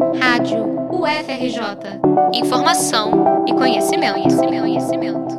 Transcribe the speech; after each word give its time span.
Rádio 0.00 0.64
UFRJ. 0.90 2.00
Informação 2.32 3.44
e 3.46 3.52
conhecimento, 3.52 4.14
conhecimento, 4.14 4.60
conhecimento. 4.62 5.38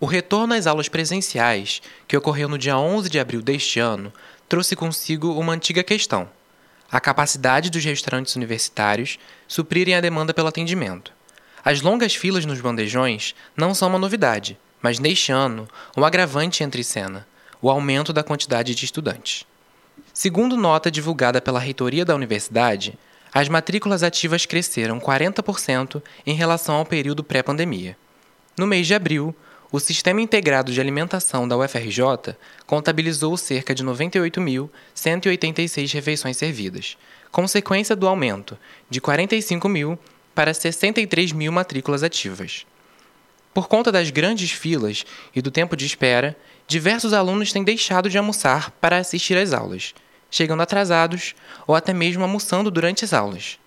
O 0.00 0.06
retorno 0.06 0.54
às 0.54 0.66
aulas 0.66 0.88
presenciais, 0.88 1.82
que 2.08 2.16
ocorreu 2.16 2.48
no 2.48 2.56
dia 2.56 2.78
11 2.78 3.10
de 3.10 3.20
abril 3.20 3.42
deste 3.42 3.78
ano, 3.78 4.10
trouxe 4.48 4.74
consigo 4.74 5.38
uma 5.38 5.52
antiga 5.52 5.82
questão: 5.84 6.30
a 6.90 6.98
capacidade 6.98 7.68
dos 7.68 7.84
restaurantes 7.84 8.36
universitários 8.36 9.18
suprirem 9.46 9.94
a 9.94 10.00
demanda 10.00 10.32
pelo 10.32 10.48
atendimento. 10.48 11.12
As 11.62 11.82
longas 11.82 12.14
filas 12.14 12.46
nos 12.46 12.62
bandejões 12.62 13.34
não 13.54 13.74
são 13.74 13.90
uma 13.90 13.98
novidade, 13.98 14.58
mas 14.80 14.98
neste 14.98 15.30
ano, 15.30 15.68
um 15.94 16.06
agravante 16.06 16.64
entra 16.64 16.80
em 16.80 16.84
cena: 16.84 17.28
o 17.60 17.68
aumento 17.68 18.14
da 18.14 18.22
quantidade 18.22 18.74
de 18.74 18.84
estudantes. 18.86 19.44
Segundo 20.14 20.56
nota 20.56 20.90
divulgada 20.90 21.40
pela 21.40 21.60
reitoria 21.60 22.04
da 22.04 22.14
universidade, 22.14 22.98
as 23.32 23.48
matrículas 23.48 24.02
ativas 24.02 24.46
cresceram 24.46 24.98
40% 24.98 26.02
em 26.26 26.34
relação 26.34 26.76
ao 26.76 26.84
período 26.84 27.22
pré-pandemia. 27.22 27.96
No 28.56 28.66
mês 28.66 28.86
de 28.86 28.94
abril, 28.94 29.34
o 29.72 29.78
Sistema 29.78 30.20
Integrado 30.20 30.72
de 30.72 30.80
Alimentação 30.80 31.46
da 31.46 31.56
UFRJ 31.56 32.34
contabilizou 32.66 33.36
cerca 33.36 33.72
de 33.72 33.84
98.186 33.84 35.94
refeições 35.94 36.36
servidas, 36.36 36.98
consequência 37.30 37.94
do 37.94 38.08
aumento 38.08 38.58
de 38.88 39.00
45 39.00 39.68
mil 39.68 39.96
para 40.34 40.52
63 40.52 41.30
mil 41.30 41.52
matrículas 41.52 42.02
ativas. 42.02 42.66
Por 43.54 43.68
conta 43.68 43.92
das 43.92 44.10
grandes 44.10 44.50
filas 44.50 45.06
e 45.34 45.40
do 45.40 45.52
tempo 45.52 45.76
de 45.76 45.86
espera, 45.86 46.36
diversos 46.66 47.12
alunos 47.12 47.52
têm 47.52 47.62
deixado 47.62 48.10
de 48.10 48.18
almoçar 48.18 48.72
para 48.80 48.98
assistir 48.98 49.36
às 49.36 49.52
aulas, 49.52 49.94
chegando 50.30 50.62
atrasados 50.62 51.34
ou 51.66 51.74
até 51.74 51.92
mesmo 51.92 52.22
almoçando 52.22 52.70
durante 52.70 53.04
as 53.04 53.12
aulas. 53.12 53.58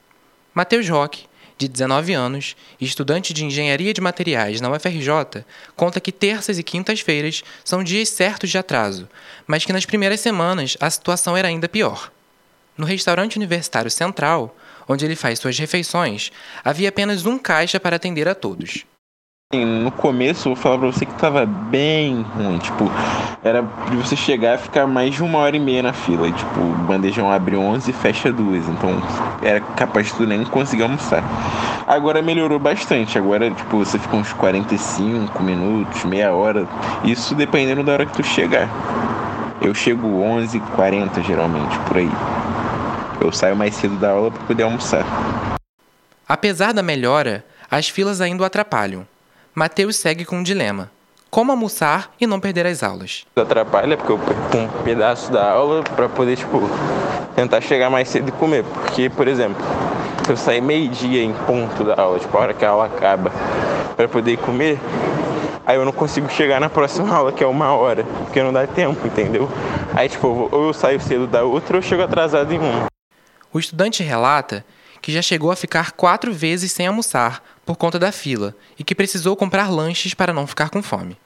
Matheus 0.53 0.87
Roque, 0.87 1.25
de 1.57 1.67
19 1.67 2.13
anos 2.13 2.55
estudante 2.79 3.33
de 3.33 3.45
Engenharia 3.45 3.93
de 3.93 4.01
Materiais 4.01 4.59
na 4.61 4.69
UFRJ, 4.71 5.45
conta 5.75 5.99
que 5.99 6.11
terças 6.11 6.57
e 6.57 6.63
quintas-feiras 6.63 7.43
são 7.63 7.83
dias 7.83 8.09
certos 8.09 8.49
de 8.49 8.57
atraso, 8.57 9.07
mas 9.47 9.65
que 9.65 9.73
nas 9.73 9.85
primeiras 9.85 10.19
semanas 10.19 10.77
a 10.79 10.89
situação 10.89 11.37
era 11.37 11.47
ainda 11.47 11.69
pior. 11.69 12.11
No 12.77 12.85
restaurante 12.85 13.37
universitário 13.37 13.91
central, 13.91 14.55
onde 14.87 15.05
ele 15.05 15.15
faz 15.15 15.39
suas 15.39 15.57
refeições, 15.57 16.31
havia 16.63 16.89
apenas 16.89 17.25
um 17.25 17.37
caixa 17.37 17.79
para 17.79 17.95
atender 17.95 18.27
a 18.27 18.35
todos. 18.35 18.85
No 19.53 19.91
começo, 19.91 20.49
eu 20.49 20.55
vou 20.55 20.61
falar 20.63 20.79
pra 20.79 20.87
você 20.87 21.05
que 21.05 21.13
tava 21.13 21.45
bem 21.45 22.25
ruim. 22.35 22.57
Tipo, 22.57 22.89
era 23.43 23.61
de 23.61 23.95
você 23.97 24.15
chegar 24.15 24.55
e 24.55 24.57
ficar 24.57 24.87
mais 24.87 25.13
de 25.13 25.21
uma 25.21 25.37
hora 25.37 25.55
e 25.55 25.59
meia 25.59 25.83
na 25.83 25.93
fila. 25.93 26.27
E, 26.27 26.31
tipo, 26.31 26.59
o 26.59 26.73
bandejão 26.87 27.31
abre 27.31 27.55
11 27.55 27.91
e 27.91 27.93
fecha 27.93 28.31
duas. 28.31 28.67
Então, 28.67 28.89
era 29.43 29.61
capaz 29.61 30.07
de 30.07 30.13
tu 30.13 30.25
nem 30.25 30.43
conseguir 30.43 30.81
almoçar. 30.81 31.23
Agora 31.85 32.21
melhorou 32.21 32.57
bastante. 32.57 33.15
Agora, 33.17 33.51
tipo, 33.51 33.77
você 33.77 33.99
fica 33.99 34.15
uns 34.15 34.33
45 34.33 35.43
minutos, 35.43 36.03
meia 36.05 36.33
hora. 36.33 36.67
Isso 37.03 37.35
dependendo 37.35 37.83
da 37.83 37.93
hora 37.93 38.05
que 38.07 38.13
tu 38.13 38.23
chegar. 38.23 38.67
Eu 39.61 39.75
chego 39.75 40.07
11h40 40.07 41.21
geralmente, 41.23 41.77
por 41.87 41.97
aí. 41.97 42.11
Eu 43.21 43.31
saio 43.31 43.55
mais 43.55 43.75
cedo 43.75 43.95
da 43.97 44.09
aula 44.09 44.31
para 44.31 44.43
poder 44.43 44.63
almoçar. 44.63 45.05
Apesar 46.27 46.73
da 46.73 46.81
melhora, 46.81 47.45
as 47.69 47.87
filas 47.87 48.19
ainda 48.19 48.41
o 48.41 48.45
atrapalham. 48.45 49.05
Mateus 49.55 49.97
segue 49.97 50.25
com 50.25 50.37
um 50.37 50.43
dilema: 50.43 50.89
como 51.29 51.51
almoçar 51.51 52.11
e 52.19 52.25
não 52.25 52.39
perder 52.39 52.65
as 52.65 52.81
aulas? 52.81 53.23
Atrapalha 53.35 53.95
porque 53.95 54.11
eu 54.11 54.17
perco 54.17 54.57
um 54.57 54.67
pedaço 54.83 55.31
da 55.31 55.47
aula 55.51 55.83
para 55.83 56.09
poder, 56.09 56.37
tipo, 56.37 56.61
tentar 57.35 57.61
chegar 57.61 57.87
mais 57.91 58.09
cedo 58.09 58.29
e 58.29 58.31
comer. 58.31 58.63
Porque, 58.63 59.11
por 59.11 59.27
exemplo, 59.27 59.63
se 60.25 60.31
eu 60.31 60.37
sair 60.37 60.59
meio-dia 60.59 61.23
em 61.23 61.33
ponto 61.45 61.83
da 61.83 62.01
aula, 62.01 62.17
tipo, 62.17 62.35
a 62.35 62.41
hora 62.41 62.53
que 62.55 62.65
a 62.65 62.69
aula 62.69 62.85
acaba, 62.85 63.31
para 63.95 64.07
poder 64.07 64.37
comer, 64.37 64.79
aí 65.63 65.75
eu 65.75 65.85
não 65.85 65.91
consigo 65.91 66.27
chegar 66.29 66.59
na 66.59 66.67
próxima 66.69 67.09
aula, 67.13 67.31
que 67.31 67.43
é 67.43 67.47
uma 67.47 67.75
hora, 67.75 68.03
porque 68.23 68.41
não 68.41 68.51
dá 68.51 68.65
tempo, 68.65 69.05
entendeu? 69.05 69.47
Aí, 69.93 70.09
tipo, 70.09 70.49
ou 70.51 70.65
eu 70.65 70.73
saio 70.73 70.99
cedo 70.99 71.27
da 71.27 71.43
outra 71.43 71.75
ou 71.75 71.77
eu 71.77 71.87
chego 71.87 72.01
atrasado 72.01 72.51
em 72.51 72.57
uma. 72.57 72.87
O 73.53 73.59
estudante 73.59 74.01
relata 74.01 74.65
que 75.03 75.11
já 75.11 75.21
chegou 75.21 75.51
a 75.51 75.55
ficar 75.57 75.91
quatro 75.91 76.33
vezes 76.33 76.71
sem 76.71 76.87
almoçar 76.87 77.43
por 77.65 77.75
conta 77.75 77.99
da 77.99 78.09
fila 78.09 78.55
e 78.79 78.85
que 78.85 78.95
precisou 78.95 79.35
comprar 79.35 79.69
lanches 79.69 80.13
para 80.13 80.31
não 80.31 80.47
ficar 80.47 80.69
com 80.69 80.81
fome. 80.81 81.17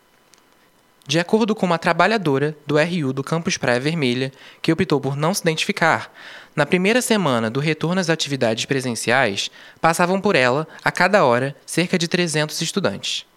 De 1.06 1.20
acordo 1.20 1.54
com 1.54 1.68
uma 1.68 1.78
trabalhadora 1.78 2.58
do 2.66 2.76
RU 2.80 3.14
do 3.14 3.24
Campus 3.24 3.56
Praia 3.56 3.80
Vermelha, 3.80 4.32
que 4.64 4.74
optou 4.74 5.00
por 5.00 5.16
não 5.16 5.32
se 5.32 5.42
identificar, 5.42 6.12
na 6.56 6.66
primeira 6.66 7.04
semana 7.04 7.52
do 7.52 7.60
retorno 7.60 8.02
às 8.02 8.10
atividades 8.10 8.66
presenciais, 8.66 9.52
passavam 9.80 10.20
por 10.20 10.36
ela, 10.36 10.68
a 10.84 10.92
cada 10.92 11.24
hora, 11.24 11.56
cerca 11.64 12.00
de 12.00 12.08
300 12.08 12.60
estudantes. 12.60 13.28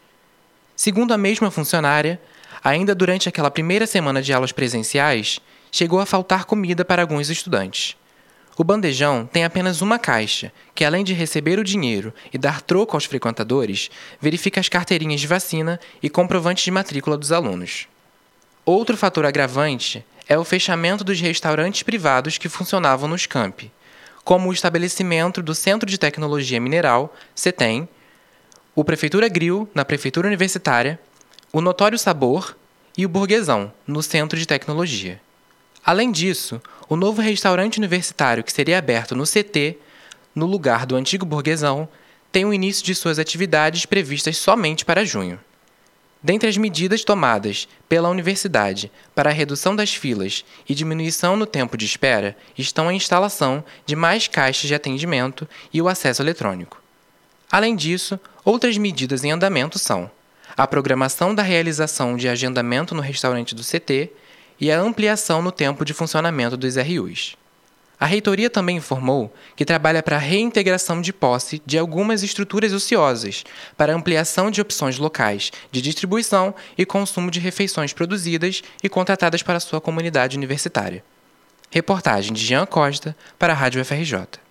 Segundo 0.74 1.12
a 1.12 1.18
mesma 1.18 1.50
funcionária, 1.50 2.18
ainda 2.64 2.94
durante 2.94 3.28
aquela 3.28 3.50
primeira 3.50 3.86
semana 3.86 4.22
de 4.22 4.32
aulas 4.32 4.52
presenciais, 4.52 5.38
chegou 5.70 6.00
a 6.00 6.06
faltar 6.06 6.46
comida 6.46 6.82
para 6.82 7.02
alguns 7.02 7.28
estudantes. 7.28 7.94
O 8.60 8.62
bandejão 8.62 9.24
tem 9.24 9.42
apenas 9.42 9.80
uma 9.80 9.98
caixa, 9.98 10.52
que 10.74 10.84
além 10.84 11.02
de 11.02 11.14
receber 11.14 11.58
o 11.58 11.64
dinheiro 11.64 12.12
e 12.30 12.36
dar 12.36 12.60
troco 12.60 12.94
aos 12.94 13.06
frequentadores, 13.06 13.90
verifica 14.20 14.60
as 14.60 14.68
carteirinhas 14.68 15.18
de 15.18 15.26
vacina 15.26 15.80
e 16.02 16.10
comprovantes 16.10 16.64
de 16.64 16.70
matrícula 16.70 17.16
dos 17.16 17.32
alunos. 17.32 17.88
Outro 18.62 18.98
fator 18.98 19.24
agravante 19.24 20.04
é 20.28 20.38
o 20.38 20.44
fechamento 20.44 21.02
dos 21.02 21.18
restaurantes 21.22 21.82
privados 21.82 22.36
que 22.36 22.50
funcionavam 22.50 23.08
nos 23.08 23.24
campi, 23.24 23.72
como 24.24 24.50
o 24.50 24.52
estabelecimento 24.52 25.42
do 25.42 25.54
Centro 25.54 25.88
de 25.88 25.96
Tecnologia 25.96 26.60
Mineral, 26.60 27.16
CETEM, 27.34 27.88
o 28.74 28.84
Prefeitura 28.84 29.26
Grill, 29.26 29.70
na 29.74 29.86
Prefeitura 29.86 30.28
Universitária, 30.28 31.00
o 31.50 31.62
Notório 31.62 31.98
Sabor 31.98 32.54
e 32.94 33.06
o 33.06 33.08
Burguesão, 33.08 33.72
no 33.86 34.02
Centro 34.02 34.38
de 34.38 34.44
Tecnologia. 34.44 35.18
Além 35.82 36.12
disso, 36.12 36.60
o 36.90 36.96
novo 36.96 37.22
restaurante 37.22 37.78
universitário 37.78 38.42
que 38.42 38.52
seria 38.52 38.76
aberto 38.76 39.14
no 39.14 39.22
CT, 39.22 39.78
no 40.34 40.44
lugar 40.44 40.84
do 40.84 40.96
antigo 40.96 41.24
burguesão, 41.24 41.88
tem 42.32 42.44
o 42.44 42.52
início 42.52 42.84
de 42.84 42.96
suas 42.96 43.16
atividades 43.20 43.86
previstas 43.86 44.36
somente 44.36 44.84
para 44.84 45.04
junho. 45.04 45.38
Dentre 46.20 46.48
as 46.48 46.56
medidas 46.56 47.04
tomadas 47.04 47.68
pela 47.88 48.08
universidade 48.08 48.90
para 49.14 49.30
a 49.30 49.32
redução 49.32 49.74
das 49.76 49.94
filas 49.94 50.44
e 50.68 50.74
diminuição 50.74 51.36
no 51.36 51.46
tempo 51.46 51.76
de 51.76 51.86
espera 51.86 52.36
estão 52.58 52.88
a 52.88 52.92
instalação 52.92 53.62
de 53.86 53.94
mais 53.94 54.26
caixas 54.26 54.66
de 54.66 54.74
atendimento 54.74 55.48
e 55.72 55.80
o 55.80 55.86
acesso 55.86 56.20
eletrônico. 56.20 56.82
Além 57.52 57.76
disso, 57.76 58.18
outras 58.44 58.76
medidas 58.76 59.22
em 59.22 59.30
andamento 59.30 59.78
são 59.78 60.10
a 60.56 60.66
programação 60.66 61.36
da 61.36 61.42
realização 61.44 62.16
de 62.16 62.28
agendamento 62.28 62.96
no 62.96 63.00
restaurante 63.00 63.54
do 63.54 63.62
CT 63.62 64.10
e 64.60 64.70
a 64.70 64.78
ampliação 64.78 65.40
no 65.40 65.50
tempo 65.50 65.84
de 65.84 65.94
funcionamento 65.94 66.56
dos 66.56 66.76
RUs. 66.76 67.36
A 67.98 68.06
reitoria 68.06 68.48
também 68.48 68.78
informou 68.78 69.32
que 69.54 69.64
trabalha 69.64 70.02
para 70.02 70.16
a 70.16 70.18
reintegração 70.18 71.02
de 71.02 71.12
posse 71.12 71.60
de 71.66 71.76
algumas 71.76 72.22
estruturas 72.22 72.72
ociosas, 72.72 73.44
para 73.76 73.94
ampliação 73.94 74.50
de 74.50 74.60
opções 74.60 74.96
locais 74.96 75.52
de 75.70 75.82
distribuição 75.82 76.54
e 76.78 76.86
consumo 76.86 77.30
de 77.30 77.38
refeições 77.38 77.92
produzidas 77.92 78.62
e 78.82 78.88
contratadas 78.88 79.42
para 79.42 79.60
sua 79.60 79.82
comunidade 79.82 80.36
universitária. 80.36 81.04
Reportagem 81.70 82.32
de 82.32 82.44
Jean 82.44 82.64
Costa 82.64 83.14
para 83.38 83.52
a 83.52 83.56
Rádio 83.56 83.84
FRJ. 83.84 84.49